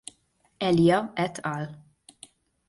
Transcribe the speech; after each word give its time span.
Elia 0.69 0.97
et 1.25 1.43
al. 1.51 1.69